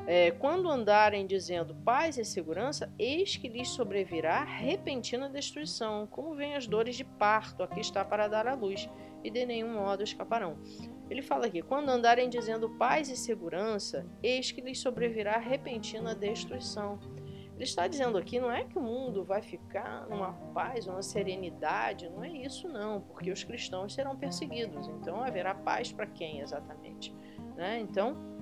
é, 0.07 0.29
quando 0.31 0.69
andarem 0.69 1.25
dizendo 1.25 1.73
paz 1.83 2.17
e 2.17 2.25
segurança, 2.25 2.93
eis 2.99 3.35
que 3.35 3.47
lhes 3.47 3.69
sobrevirá 3.69 4.43
repentina 4.43 5.27
destruição, 5.27 6.05
como 6.05 6.35
vêm 6.35 6.55
as 6.55 6.67
dores 6.67 6.95
de 6.95 7.03
parto, 7.03 7.63
aqui 7.63 7.79
está 7.79 8.05
para 8.05 8.27
dar 8.27 8.47
à 8.47 8.53
luz, 8.53 8.87
e 9.23 9.31
de 9.31 9.43
nenhum 9.45 9.73
modo 9.73 10.03
escaparão. 10.03 10.57
Ele 11.09 11.23
fala 11.23 11.47
aqui: 11.47 11.61
quando 11.63 11.89
andarem 11.89 12.29
dizendo 12.29 12.69
paz 12.69 13.09
e 13.09 13.17
segurança, 13.17 14.05
eis 14.21 14.51
que 14.51 14.61
lhes 14.61 14.79
sobrevirá 14.79 15.37
repentina 15.37 16.13
destruição. 16.13 16.99
Ele 17.55 17.63
está 17.63 17.87
dizendo 17.87 18.17
aqui, 18.17 18.37
não 18.37 18.51
é 18.51 18.65
que 18.65 18.77
o 18.77 18.81
mundo 18.81 19.23
vai 19.23 19.41
ficar 19.41 20.07
numa 20.09 20.33
paz, 20.53 20.85
numa 20.85 21.01
serenidade, 21.01 22.09
não 22.09 22.21
é 22.21 22.29
isso 22.29 22.67
não, 22.67 22.99
porque 22.99 23.31
os 23.31 23.45
cristãos 23.45 23.93
serão 23.93 24.15
perseguidos. 24.17 24.87
Então 24.89 25.23
haverá 25.23 25.55
paz 25.55 25.91
para 25.91 26.05
quem 26.05 26.41
exatamente? 26.41 27.15
Né? 27.55 27.79
Então 27.79 28.34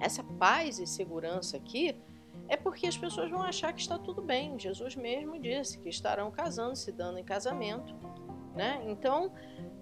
essa 0.00 0.24
paz 0.24 0.78
e 0.78 0.86
segurança 0.86 1.56
aqui 1.56 1.94
é 2.48 2.56
porque 2.56 2.86
as 2.86 2.96
pessoas 2.96 3.30
vão 3.30 3.42
achar 3.42 3.72
que 3.72 3.80
está 3.80 3.98
tudo 3.98 4.22
bem. 4.22 4.58
Jesus 4.58 4.96
mesmo 4.96 5.38
disse 5.38 5.78
que 5.78 5.88
estarão 5.88 6.30
casando, 6.30 6.74
se 6.74 6.90
dando 6.90 7.18
em 7.18 7.24
casamento. 7.24 7.94
Né? 8.56 8.82
Então, 8.86 9.32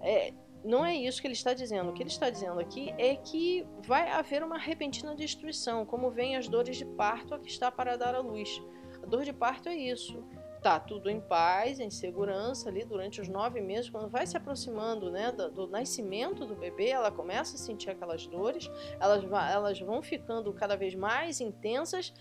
é, 0.01 0.33
não 0.63 0.85
é 0.85 0.95
isso 0.95 1.21
que 1.21 1.27
ele 1.27 1.33
está 1.33 1.53
dizendo. 1.53 1.89
O 1.89 1.93
que 1.93 2.03
ele 2.03 2.09
está 2.09 2.29
dizendo 2.29 2.59
aqui 2.59 2.93
é 2.97 3.15
que 3.15 3.65
vai 3.85 4.11
haver 4.11 4.43
uma 4.43 4.57
repentina 4.57 5.15
destruição, 5.15 5.85
como 5.85 6.11
vem 6.11 6.35
as 6.35 6.47
dores 6.47 6.77
de 6.77 6.85
parto 6.85 7.33
a 7.33 7.39
que 7.39 7.49
está 7.49 7.71
para 7.71 7.97
dar 7.97 8.13
à 8.13 8.19
luz. 8.19 8.61
A 9.01 9.05
dor 9.05 9.23
de 9.23 9.33
parto 9.33 9.69
é 9.69 9.75
isso 9.75 10.23
tá 10.61 10.79
tudo 10.79 11.09
em 11.09 11.21
paz, 11.21 11.79
em 11.79 11.89
segurança 11.89 12.69
ali 12.69 12.83
durante 12.83 13.21
os 13.21 13.27
nove 13.27 13.61
meses. 13.61 13.89
Quando 13.89 14.09
vai 14.09 14.27
se 14.27 14.35
aproximando 14.35 15.09
né, 15.09 15.31
do, 15.31 15.49
do, 15.49 15.67
nascimento 15.67 16.45
do 16.45 16.55
bebê, 16.55 16.89
ela 16.89 17.11
começa 17.11 17.55
a 17.55 17.59
sentir 17.59 17.89
aquelas 17.89 18.27
dores, 18.27 18.69
elas, 18.99 19.23
elas 19.51 19.79
vão 19.79 20.01
ficando 20.01 20.53
cada 20.53 20.75
vez 20.75 20.95
mais 20.95 21.39
intensas, 21.39 22.13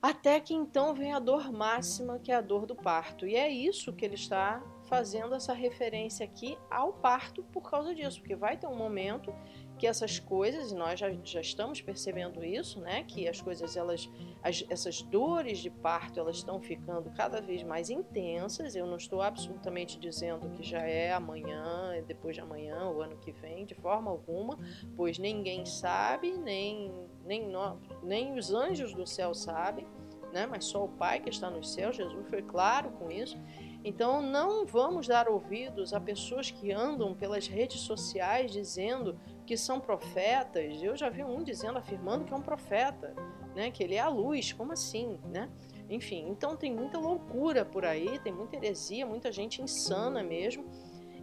até 0.00 0.38
que 0.38 0.54
então 0.54 0.94
vem 0.94 1.12
a 1.12 1.18
dor 1.18 1.52
máxima, 1.52 2.18
que 2.18 2.30
é 2.30 2.36
a 2.36 2.40
dor 2.40 2.66
do 2.66 2.74
parto. 2.74 3.26
E 3.26 3.34
é 3.34 3.48
isso 3.48 3.92
que 3.92 4.04
ele 4.04 4.14
está 4.14 4.62
fazendo 4.84 5.34
essa 5.34 5.52
referência 5.52 6.24
aqui 6.24 6.56
ao 6.70 6.92
parto 6.92 7.42
por 7.44 7.68
causa 7.68 7.94
disso, 7.94 8.20
porque 8.20 8.36
vai 8.36 8.56
ter 8.56 8.66
um 8.66 8.76
momento 8.76 9.34
que 9.78 9.86
essas 9.86 10.18
coisas, 10.18 10.72
e 10.72 10.74
nós 10.74 10.98
já, 10.98 11.10
já 11.22 11.40
estamos 11.40 11.80
percebendo 11.80 12.44
isso, 12.44 12.80
né, 12.80 13.04
que 13.04 13.28
as 13.28 13.40
coisas, 13.40 13.76
elas, 13.76 14.10
as, 14.42 14.64
essas 14.68 15.00
dores 15.02 15.58
de 15.58 15.70
parto, 15.70 16.18
elas 16.18 16.36
estão 16.36 16.60
ficando 16.60 17.10
cada 17.10 17.40
vez 17.40 17.62
mais 17.62 17.88
intensas. 17.88 18.74
Eu 18.74 18.86
não 18.86 18.96
estou 18.96 19.22
absolutamente 19.22 19.98
dizendo 19.98 20.50
que 20.50 20.62
já 20.62 20.80
é 20.80 21.12
amanhã, 21.12 21.92
é 21.94 22.02
depois 22.02 22.34
de 22.34 22.42
amanhã, 22.42 22.90
o 22.90 23.00
ano 23.00 23.16
que 23.16 23.30
vem, 23.30 23.64
de 23.64 23.74
forma 23.76 24.10
alguma, 24.10 24.58
pois 24.96 25.18
ninguém 25.18 25.64
sabe, 25.64 26.32
nem, 26.32 26.92
nem, 27.24 27.50
nem 28.02 28.36
os 28.36 28.52
anjos 28.52 28.92
do 28.92 29.06
céu 29.06 29.32
sabem, 29.32 29.86
né, 30.32 30.46
mas 30.46 30.64
só 30.64 30.84
o 30.84 30.88
Pai 30.88 31.20
que 31.20 31.30
está 31.30 31.48
nos 31.48 31.72
céus, 31.72 31.96
Jesus 31.96 32.28
foi 32.28 32.42
claro 32.42 32.90
com 32.90 33.10
isso. 33.10 33.38
Então 33.84 34.20
não 34.20 34.66
vamos 34.66 35.06
dar 35.06 35.28
ouvidos 35.28 35.94
a 35.94 36.00
pessoas 36.00 36.50
que 36.50 36.72
andam 36.72 37.14
pelas 37.14 37.46
redes 37.46 37.80
sociais 37.80 38.50
dizendo 38.50 39.18
que 39.48 39.56
são 39.56 39.80
profetas. 39.80 40.82
Eu 40.82 40.94
já 40.94 41.08
vi 41.08 41.24
um 41.24 41.42
dizendo, 41.42 41.78
afirmando 41.78 42.26
que 42.26 42.34
é 42.34 42.36
um 42.36 42.42
profeta, 42.42 43.14
né? 43.56 43.70
Que 43.70 43.82
ele 43.82 43.94
é 43.94 44.00
a 44.00 44.08
luz. 44.08 44.52
Como 44.52 44.72
assim, 44.72 45.18
né? 45.24 45.50
Enfim, 45.88 46.28
então 46.28 46.54
tem 46.54 46.70
muita 46.70 46.98
loucura 46.98 47.64
por 47.64 47.82
aí, 47.82 48.18
tem 48.18 48.30
muita 48.30 48.56
heresia, 48.56 49.06
muita 49.06 49.32
gente 49.32 49.62
insana 49.62 50.22
mesmo. 50.22 50.66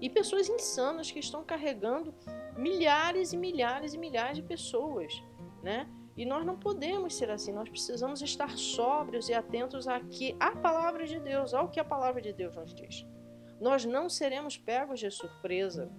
E 0.01 0.10
pessoas 0.10 0.50
insanas 0.50 1.12
que 1.12 1.20
estão 1.20 1.44
carregando 1.44 2.15
milhares 2.58 3.32
e 3.32 3.38
milhares 3.38 3.94
e 3.94 3.98
milhares 4.00 4.38
de 4.38 4.41
pessoas, 4.41 5.24
né? 5.62 5.88
E 6.17 6.25
nós 6.25 6.44
não 6.44 6.58
podemos 6.58 7.13
ser 7.13 7.29
assim, 7.29 7.51
nós 7.51 7.70
precisamos 7.70 8.24
estar 8.24 8.58
sóbrios 8.58 9.29
e 9.29 9.36
atentos 9.36 9.88
aqui 9.88 10.36
à 10.39 10.51
palavra 10.55 11.05
de 11.05 11.20
Deus, 11.20 11.53
ao 11.53 11.70
que 11.70 11.79
a 11.79 11.86
palavra 11.86 12.20
de 12.20 12.34
Deus 12.34 12.55
nos 12.55 12.74
diz. 12.74 13.05
Nós 13.62 13.86
não 13.86 14.10
seremos 14.10 14.58
pegos 14.58 15.00
de 15.00 15.12
surpresa. 15.12 15.91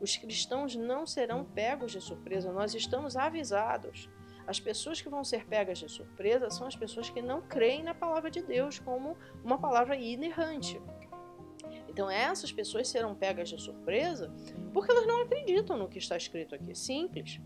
Os 0.00 0.16
cristãos 0.16 0.76
não 0.76 1.06
serão 1.06 1.44
pegos 1.44 1.92
de 1.92 2.00
surpresa, 2.00 2.52
nós 2.52 2.74
estamos 2.74 3.16
avisados. 3.16 4.08
As 4.46 4.60
pessoas 4.60 5.00
que 5.00 5.08
vão 5.08 5.24
ser 5.24 5.46
pegas 5.46 5.78
de 5.78 5.88
surpresa 5.88 6.50
são 6.50 6.66
as 6.66 6.76
pessoas 6.76 7.10
que 7.10 7.20
não 7.20 7.42
creem 7.42 7.82
na 7.82 7.94
palavra 7.94 8.30
de 8.30 8.42
Deus 8.42 8.78
como 8.78 9.16
uma 9.42 9.58
palavra 9.58 9.96
inerrante. 9.96 10.80
Então, 11.88 12.10
essas 12.10 12.52
pessoas 12.52 12.88
serão 12.88 13.14
pegas 13.14 13.48
de 13.48 13.60
surpresa 13.60 14.32
porque 14.72 14.90
elas 14.90 15.06
não 15.06 15.22
acreditam 15.22 15.76
no 15.76 15.88
que 15.88 15.98
está 15.98 16.16
escrito 16.16 16.54
aqui. 16.54 16.74
Simples. 16.74 17.40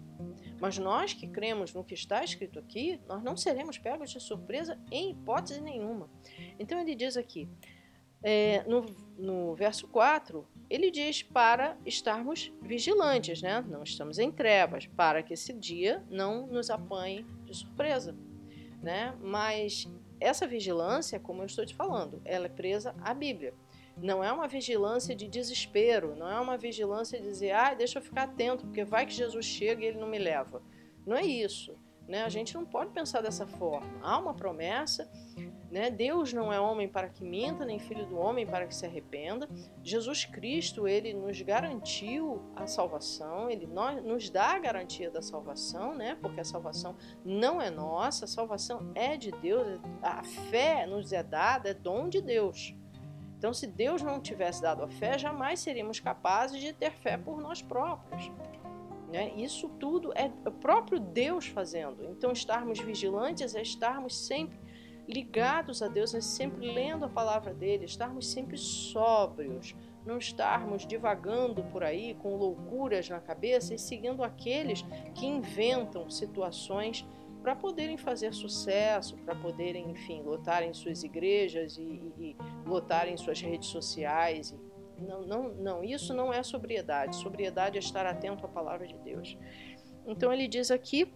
Mas 0.60 0.76
nós 0.76 1.14
que 1.14 1.26
cremos 1.26 1.72
no 1.72 1.82
que 1.82 1.94
está 1.94 2.22
escrito 2.22 2.58
aqui, 2.58 3.00
nós 3.08 3.22
não 3.22 3.36
seremos 3.36 3.78
pegos 3.78 4.10
de 4.10 4.20
surpresa 4.20 4.78
em 4.90 5.12
hipótese 5.12 5.60
nenhuma. 5.60 6.10
Então 6.58 6.78
ele 6.78 6.94
diz 6.94 7.16
aqui, 7.16 7.48
é, 8.22 8.62
no, 8.64 8.84
no 9.16 9.54
verso 9.54 9.88
4, 9.88 10.46
ele 10.70 10.88
diz 10.88 11.22
para 11.24 11.76
estarmos 11.84 12.52
vigilantes, 12.62 13.42
né? 13.42 13.60
não 13.68 13.82
estamos 13.82 14.20
em 14.20 14.30
trevas, 14.30 14.86
para 14.86 15.20
que 15.20 15.34
esse 15.34 15.52
dia 15.52 16.04
não 16.08 16.46
nos 16.46 16.70
apanhe 16.70 17.26
de 17.44 17.52
surpresa. 17.52 18.16
Né? 18.80 19.12
Mas 19.20 19.88
essa 20.20 20.46
vigilância, 20.46 21.18
como 21.18 21.42
eu 21.42 21.46
estou 21.46 21.66
te 21.66 21.74
falando, 21.74 22.22
ela 22.24 22.46
é 22.46 22.48
presa 22.48 22.94
à 23.02 23.12
Bíblia. 23.12 23.52
Não 23.96 24.22
é 24.22 24.32
uma 24.32 24.46
vigilância 24.46 25.14
de 25.14 25.26
desespero, 25.26 26.14
não 26.14 26.30
é 26.30 26.38
uma 26.40 26.56
vigilância 26.56 27.20
de 27.20 27.26
dizer, 27.26 27.50
ah, 27.50 27.74
deixa 27.74 27.98
eu 27.98 28.02
ficar 28.02 28.22
atento, 28.22 28.64
porque 28.64 28.84
vai 28.84 29.04
que 29.04 29.12
Jesus 29.12 29.44
chega 29.44 29.82
e 29.82 29.88
ele 29.88 29.98
não 29.98 30.08
me 30.08 30.18
leva. 30.18 30.62
Não 31.04 31.16
é 31.16 31.24
isso. 31.24 31.76
Né? 32.06 32.22
A 32.22 32.28
gente 32.28 32.54
não 32.54 32.64
pode 32.64 32.92
pensar 32.92 33.20
dessa 33.20 33.46
forma. 33.46 33.88
Há 34.02 34.16
uma 34.18 34.34
promessa, 34.34 35.10
né? 35.70 35.90
Deus 35.90 36.32
não 36.32 36.52
é 36.52 36.60
homem 36.60 36.88
para 36.88 37.08
que 37.08 37.22
minta, 37.22 37.64
nem 37.64 37.78
filho 37.78 38.04
do 38.04 38.18
homem 38.18 38.46
para 38.46 38.66
que 38.66 38.74
se 38.74 38.84
arrependa. 38.84 39.48
Jesus 39.82 40.24
Cristo, 40.24 40.88
ele 40.88 41.14
nos 41.14 41.40
garantiu 41.42 42.42
a 42.56 42.66
salvação, 42.66 43.48
ele 43.48 43.68
nos 44.04 44.28
dá 44.28 44.54
a 44.54 44.58
garantia 44.58 45.10
da 45.10 45.22
salvação, 45.22 45.94
né? 45.94 46.18
Porque 46.20 46.40
a 46.40 46.44
salvação 46.44 46.96
não 47.24 47.62
é 47.62 47.70
nossa, 47.70 48.24
a 48.24 48.28
salvação 48.28 48.90
é 48.94 49.16
de 49.16 49.30
Deus, 49.30 49.80
a 50.02 50.24
fé 50.24 50.86
nos 50.86 51.12
é 51.12 51.22
dada, 51.22 51.70
é 51.70 51.74
dom 51.74 52.08
de 52.08 52.20
Deus. 52.20 52.74
Então, 53.38 53.54
se 53.54 53.66
Deus 53.66 54.02
não 54.02 54.20
tivesse 54.20 54.60
dado 54.60 54.82
a 54.82 54.88
fé, 54.88 55.16
jamais 55.16 55.60
seríamos 55.60 56.00
capazes 56.00 56.60
de 56.60 56.72
ter 56.72 56.92
fé 56.92 57.16
por 57.16 57.40
nós 57.40 57.62
próprios. 57.62 58.30
Né? 59.10 59.32
Isso 59.36 59.68
tudo 59.80 60.12
é 60.14 60.30
o 60.46 60.52
próprio 60.52 61.00
Deus 61.00 61.46
fazendo. 61.46 62.04
Então, 62.04 62.32
estarmos 62.32 62.78
vigilantes 62.80 63.54
é 63.54 63.62
estarmos 63.62 64.26
sempre 64.26 64.58
ligados 65.10 65.82
a 65.82 65.88
Deus, 65.88 66.14
é 66.14 66.20
sempre 66.20 66.72
lendo 66.72 67.04
a 67.04 67.08
palavra 67.08 67.52
dele, 67.52 67.84
estarmos 67.84 68.26
sempre 68.26 68.56
sóbrios, 68.56 69.74
não 70.06 70.16
estarmos 70.16 70.86
divagando 70.86 71.62
por 71.64 71.82
aí 71.82 72.14
com 72.14 72.36
loucuras 72.36 73.08
na 73.08 73.20
cabeça 73.20 73.74
e 73.74 73.78
seguindo 73.78 74.22
aqueles 74.22 74.82
que 75.14 75.26
inventam 75.26 76.08
situações 76.08 77.06
para 77.42 77.56
poderem 77.56 77.96
fazer 77.96 78.32
sucesso, 78.34 79.16
para 79.18 79.34
poderem, 79.34 79.90
enfim, 79.90 80.22
lotarem 80.22 80.72
suas 80.74 81.02
igrejas 81.02 81.76
e, 81.78 81.82
e, 81.82 82.12
e 82.18 82.36
lotarem 82.66 83.16
suas 83.16 83.40
redes 83.40 83.68
sociais. 83.68 84.54
não, 84.98 85.22
não, 85.22 85.48
não, 85.54 85.84
isso 85.84 86.12
não 86.12 86.32
é 86.32 86.42
sobriedade. 86.42 87.16
Sobriedade 87.16 87.76
é 87.76 87.80
estar 87.80 88.06
atento 88.06 88.44
à 88.44 88.48
palavra 88.48 88.86
de 88.86 88.98
Deus. 88.98 89.36
Então 90.06 90.32
ele 90.32 90.48
diz 90.48 90.70
aqui 90.70 91.10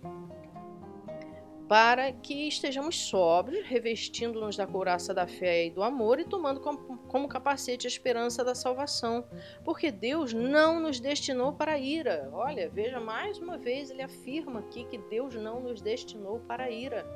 para 1.69 2.13
que 2.13 2.47
estejamos 2.47 3.09
sóbrios, 3.09 3.67
revestindo-nos 3.67 4.57
da 4.57 4.67
couraça 4.67 5.15
da 5.15 5.27
fé 5.27 5.67
e 5.67 5.71
do 5.71 5.83
amor 5.83 6.21
e 6.21 6.25
tomando 6.25 6.61
como, 6.61 7.29
capacete 7.29 7.87
a 7.87 7.89
esperança 7.89 8.45
da 8.45 8.55
salvação, 8.55 9.27
porque 9.65 9.91
Deus 9.91 10.35
não 10.35 10.79
nos 10.79 11.01
destinou 11.01 11.55
para 11.55 11.73
a 11.73 11.79
ira. 11.79 12.29
Olha, 12.33 12.69
veja 12.69 13.01
mais 13.01 13.39
uma 13.39 13.57
vez 13.57 13.91
ele 13.91 14.03
afirma 14.03 14.61
aqui 14.61 14.85
que 14.85 14.99
Deus 14.99 15.35
não 15.35 15.61
nos 15.61 15.81
destinou 15.81 16.41
para 16.41 16.65
a 16.65 16.71
ira. 16.71 17.07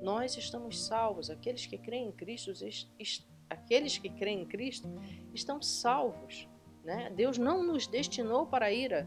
Nós 0.00 0.36
estamos 0.36 0.80
salvos, 0.86 1.28
aqueles 1.28 1.66
que 1.66 1.76
creem 1.76 2.08
em 2.08 2.12
Cristo, 2.12 2.52
aqueles 3.50 3.98
que 3.98 4.08
creem 4.08 4.42
em 4.42 4.46
Cristo 4.46 4.88
estão 5.34 5.60
salvos, 5.60 6.48
né? 6.84 7.12
Deus 7.14 7.36
não 7.36 7.62
nos 7.62 7.86
destinou 7.86 8.46
para 8.46 8.66
a 8.66 8.72
ira. 8.72 9.06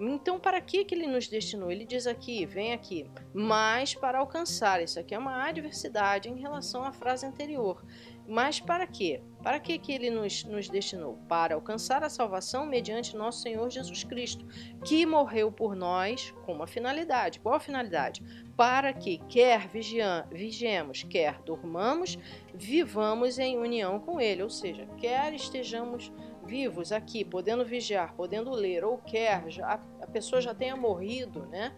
Então, 0.00 0.40
para 0.40 0.60
que, 0.62 0.84
que 0.84 0.94
ele 0.94 1.06
nos 1.06 1.28
destinou? 1.28 1.70
Ele 1.70 1.84
diz 1.84 2.06
aqui, 2.06 2.46
vem 2.46 2.72
aqui, 2.72 3.06
mas 3.34 3.94
para 3.94 4.18
alcançar. 4.18 4.82
Isso 4.82 4.98
aqui 4.98 5.14
é 5.14 5.18
uma 5.18 5.46
adversidade 5.46 6.28
em 6.28 6.40
relação 6.40 6.82
à 6.82 6.92
frase 6.92 7.26
anterior. 7.26 7.84
Mas 8.26 8.60
para 8.60 8.86
quê? 8.86 9.20
Para 9.42 9.58
que, 9.58 9.76
que 9.78 9.92
ele 9.92 10.08
nos, 10.08 10.44
nos 10.44 10.68
destinou? 10.68 11.18
Para 11.28 11.54
alcançar 11.54 12.02
a 12.04 12.08
salvação 12.08 12.64
mediante 12.64 13.16
nosso 13.16 13.42
Senhor 13.42 13.68
Jesus 13.68 14.04
Cristo, 14.04 14.46
que 14.84 15.04
morreu 15.04 15.50
por 15.50 15.74
nós 15.74 16.32
com 16.46 16.52
uma 16.52 16.66
finalidade. 16.66 17.40
Qual 17.40 17.56
a 17.56 17.60
finalidade? 17.60 18.22
Para 18.56 18.92
que, 18.92 19.18
quer 19.28 19.66
vigiam, 19.68 20.24
vigiemos, 20.30 21.02
quer 21.02 21.42
dormamos, 21.42 22.16
vivamos 22.54 23.38
em 23.38 23.58
união 23.58 23.98
com 23.98 24.20
Ele. 24.20 24.44
Ou 24.44 24.50
seja, 24.50 24.86
quer 24.96 25.34
estejamos 25.34 26.12
vivos 26.50 26.90
aqui, 26.90 27.24
podendo 27.24 27.64
vigiar, 27.64 28.12
podendo 28.14 28.50
ler, 28.50 28.84
ou 28.84 28.98
quer, 28.98 29.48
já, 29.48 29.80
a 30.02 30.06
pessoa 30.08 30.42
já 30.42 30.52
tenha 30.52 30.76
morrido, 30.76 31.46
né? 31.46 31.72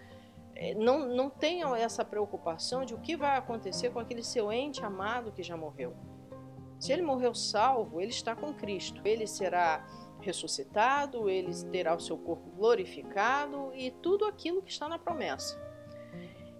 É, 0.55 0.75
não, 0.75 1.07
não 1.09 1.29
tenham 1.29 1.76
essa 1.76 2.05
preocupação 2.05 2.85
de 2.85 2.95
o 2.95 2.99
que 2.99 3.14
vai 3.17 3.37
acontecer 3.37 3.91
com 3.91 3.99
aquele 3.99 4.23
seu 4.23 4.50
ente 4.50 4.83
amado 4.83 5.31
que 5.31 5.43
já 5.43 5.57
morreu. 5.57 5.95
Se 6.81 6.93
ele 6.93 7.02
morreu 7.02 7.35
salvo, 7.35 8.00
ele 8.00 8.11
está 8.11 8.35
com 8.35 8.52
Cristo. 8.52 9.00
Ele 9.05 9.26
será 9.26 9.87
ressuscitado, 10.21 11.29
ele 11.29 11.52
terá 11.71 11.95
o 11.95 12.00
seu 12.00 12.17
corpo 12.17 12.49
glorificado 12.57 13.73
e 13.75 13.91
tudo 13.91 14.25
aquilo 14.25 14.62
que 14.62 14.71
está 14.71 14.88
na 14.88 14.99
promessa. 14.99 15.61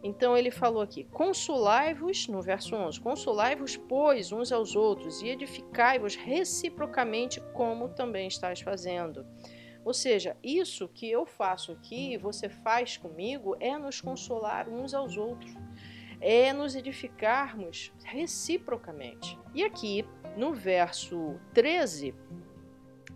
Então 0.03 0.37
ele 0.37 0.51
falou 0.51 0.83
aqui: 0.83 1.05
Consolai-vos, 1.05 2.27
no 2.29 2.43
verso 2.43 2.75
11: 2.75 3.01
Consolai-vos, 3.01 3.77
pois, 3.77 4.33
uns 4.33 4.51
aos 4.51 4.75
outros 4.75 5.23
e 5.23 5.29
edificai-vos 5.29 6.17
reciprocamente, 6.17 7.41
como 7.53 7.89
também 7.89 8.27
estás 8.27 8.61
fazendo. 8.61 9.25
Ou 9.85 9.93
seja, 9.93 10.37
isso 10.43 10.89
que 10.89 11.11
eu 11.11 11.27
faço 11.27 11.73
aqui, 11.73 12.17
você 12.17 12.49
faz 12.49 12.97
comigo, 12.97 13.57
é 13.59 13.77
nos 13.77 14.01
consolar 14.01 14.69
uns 14.69 14.95
aos 14.95 15.17
outros, 15.17 15.53
é 16.21 16.53
nos 16.53 16.77
edificarmos 16.77 17.93
reciprocamente. 18.05 19.39
E 19.53 19.65
aqui, 19.65 20.05
no 20.37 20.55
verso 20.55 21.37
13, 21.53 22.15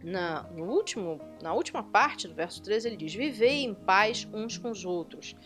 na, 0.03 0.43
no 0.53 0.65
último, 0.65 1.21
na 1.41 1.53
última 1.53 1.83
parte 1.83 2.27
do 2.27 2.35
verso 2.35 2.63
13, 2.63 2.89
ele 2.89 2.97
diz: 2.97 3.15
Vivei 3.15 3.63
em 3.65 3.75
paz 3.75 4.29
uns 4.33 4.59
com 4.59 4.71
os 4.71 4.85
outros. 4.85 5.37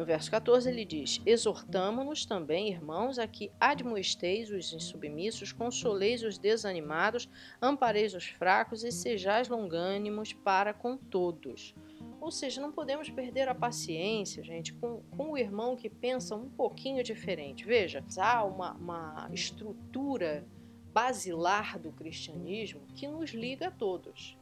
No 0.00 0.06
verso 0.06 0.30
14 0.30 0.66
ele 0.66 0.86
diz: 0.86 1.20
Exortamo-nos 1.26 2.24
também, 2.24 2.70
irmãos, 2.70 3.18
a 3.18 3.26
que 3.26 3.52
admoesteis 3.60 4.50
os 4.50 4.72
insubmissos, 4.72 5.52
consoleis 5.52 6.22
os 6.22 6.38
desanimados, 6.38 7.28
ampareis 7.60 8.14
os 8.14 8.24
fracos 8.24 8.82
e 8.82 8.90
sejais 8.90 9.50
longânimos 9.50 10.32
para 10.32 10.72
com 10.72 10.96
todos. 10.96 11.74
Ou 12.18 12.30
seja, 12.30 12.62
não 12.62 12.72
podemos 12.72 13.10
perder 13.10 13.46
a 13.46 13.54
paciência, 13.54 14.42
gente, 14.42 14.72
com, 14.72 15.02
com 15.14 15.32
o 15.32 15.36
irmão 15.36 15.76
que 15.76 15.90
pensa 15.90 16.34
um 16.34 16.48
pouquinho 16.48 17.04
diferente. 17.04 17.66
Veja, 17.66 18.02
há 18.16 18.42
uma, 18.42 18.72
uma 18.72 19.28
estrutura 19.30 20.46
basilar 20.92 21.78
do 21.78 21.92
cristianismo 21.92 22.80
que 22.94 23.06
nos 23.06 23.30
liga 23.30 23.68
a 23.68 23.70
todos. 23.70 24.36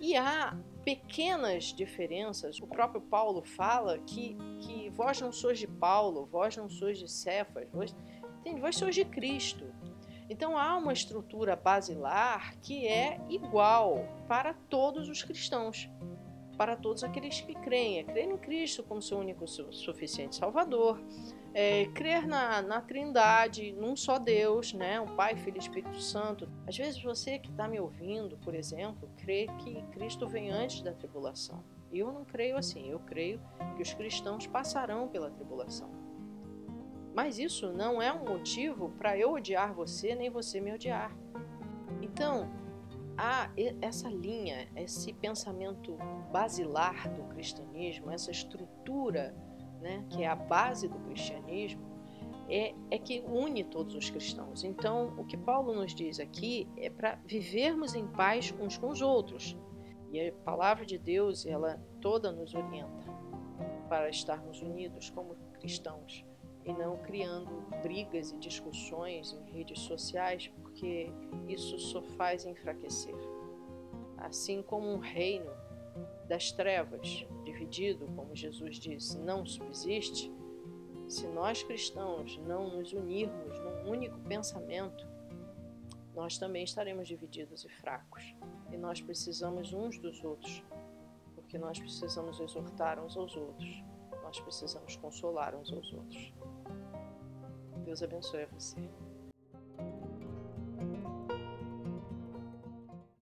E 0.00 0.16
há 0.16 0.56
pequenas 0.84 1.72
diferenças. 1.72 2.60
O 2.60 2.66
próprio 2.66 3.00
Paulo 3.00 3.42
fala 3.42 3.98
que, 3.98 4.36
que 4.60 4.90
vós 4.90 5.20
não 5.20 5.32
sois 5.32 5.58
de 5.58 5.66
Paulo, 5.66 6.26
vós 6.26 6.56
não 6.56 6.68
sois 6.68 6.98
de 6.98 7.10
Cefas, 7.10 7.68
vós, 7.72 7.94
entende? 8.40 8.60
vós 8.60 8.76
sois 8.76 8.94
de 8.94 9.04
Cristo. 9.04 9.64
Então 10.28 10.56
há 10.56 10.76
uma 10.76 10.92
estrutura 10.92 11.54
basilar 11.54 12.56
que 12.60 12.86
é 12.86 13.20
igual 13.28 14.06
para 14.26 14.54
todos 14.54 15.08
os 15.08 15.22
cristãos, 15.22 15.90
para 16.56 16.74
todos 16.74 17.04
aqueles 17.04 17.40
que 17.40 17.54
creem. 17.54 17.98
É 17.98 18.04
crer 18.04 18.30
em 18.30 18.38
Cristo 18.38 18.82
como 18.82 19.02
seu 19.02 19.18
único 19.18 19.46
suficiente 19.46 20.36
Salvador, 20.36 20.98
é, 21.54 21.86
crer 21.86 22.26
na, 22.26 22.62
na 22.62 22.80
Trindade, 22.80 23.72
num 23.72 23.94
só 23.94 24.18
Deus, 24.18 24.72
né? 24.72 25.00
Um 25.00 25.14
Pai, 25.14 25.36
Filho 25.36 25.56
e 25.56 25.60
Espírito 25.60 26.00
Santo. 26.00 26.48
Às 26.66 26.76
vezes 26.76 27.02
você 27.02 27.38
que 27.38 27.50
está 27.50 27.68
me 27.68 27.78
ouvindo, 27.78 28.38
por 28.38 28.54
exemplo, 28.54 29.08
crê 29.18 29.46
que 29.58 29.82
Cristo 29.92 30.26
vem 30.26 30.50
antes 30.50 30.80
da 30.82 30.92
tribulação. 30.92 31.62
Eu 31.92 32.10
não 32.10 32.24
creio 32.24 32.56
assim. 32.56 32.88
Eu 32.88 33.00
creio 33.00 33.40
que 33.76 33.82
os 33.82 33.92
cristãos 33.92 34.46
passarão 34.46 35.08
pela 35.08 35.30
tribulação. 35.30 35.90
Mas 37.14 37.38
isso 37.38 37.70
não 37.72 38.00
é 38.00 38.10
um 38.10 38.24
motivo 38.24 38.90
para 38.98 39.18
eu 39.18 39.32
odiar 39.32 39.74
você, 39.74 40.14
nem 40.14 40.30
você 40.30 40.58
me 40.58 40.72
odiar. 40.72 41.14
Então, 42.00 42.50
há 43.18 43.50
essa 43.82 44.08
linha, 44.08 44.66
esse 44.74 45.12
pensamento 45.12 45.98
basilar 46.32 47.12
do 47.12 47.24
cristianismo, 47.24 48.10
essa 48.10 48.30
estrutura 48.30 49.34
né, 49.82 50.04
que 50.08 50.22
é 50.22 50.28
a 50.28 50.36
base 50.36 50.88
do 50.88 50.98
cristianismo, 51.00 51.82
é, 52.48 52.74
é 52.90 52.98
que 52.98 53.20
une 53.26 53.64
todos 53.64 53.94
os 53.94 54.08
cristãos. 54.08 54.64
Então, 54.64 55.14
o 55.18 55.24
que 55.24 55.36
Paulo 55.36 55.74
nos 55.74 55.94
diz 55.94 56.20
aqui 56.20 56.68
é 56.76 56.88
para 56.88 57.18
vivermos 57.26 57.94
em 57.94 58.06
paz 58.06 58.54
uns 58.60 58.78
com 58.78 58.88
os 58.88 59.02
outros. 59.02 59.56
E 60.10 60.28
a 60.28 60.32
palavra 60.32 60.84
de 60.84 60.98
Deus, 60.98 61.46
ela 61.46 61.82
toda 62.00 62.30
nos 62.30 62.54
orienta 62.54 63.10
para 63.88 64.08
estarmos 64.08 64.60
unidos 64.60 65.10
como 65.10 65.34
cristãos 65.54 66.24
e 66.64 66.72
não 66.72 66.96
criando 66.98 67.50
brigas 67.82 68.30
e 68.30 68.38
discussões 68.38 69.32
em 69.32 69.52
redes 69.52 69.80
sociais, 69.80 70.48
porque 70.60 71.10
isso 71.48 71.78
só 71.78 72.00
faz 72.02 72.44
enfraquecer. 72.44 73.16
Assim 74.18 74.62
como 74.62 74.88
um 74.88 74.98
reino 74.98 75.50
das 76.28 76.52
trevas, 76.52 77.26
dividido, 77.44 78.06
como 78.16 78.34
Jesus 78.34 78.76
disse, 78.76 79.18
não 79.18 79.44
subsiste, 79.44 80.32
se 81.08 81.26
nós 81.28 81.62
cristãos 81.62 82.38
não 82.38 82.76
nos 82.76 82.92
unirmos 82.92 83.58
num 83.58 83.90
único 83.90 84.18
pensamento, 84.20 85.06
nós 86.14 86.38
também 86.38 86.64
estaremos 86.64 87.08
divididos 87.08 87.64
e 87.64 87.68
fracos. 87.68 88.34
E 88.70 88.76
nós 88.76 89.00
precisamos 89.00 89.72
uns 89.72 89.98
dos 89.98 90.22
outros, 90.24 90.62
porque 91.34 91.58
nós 91.58 91.78
precisamos 91.78 92.40
exortar 92.40 93.02
uns 93.02 93.16
aos 93.16 93.36
outros, 93.36 93.82
nós 94.22 94.40
precisamos 94.40 94.96
consolar 94.96 95.54
uns 95.54 95.72
aos 95.72 95.92
outros. 95.92 96.32
Deus 97.84 98.02
abençoe 98.02 98.46
você. 98.46 98.80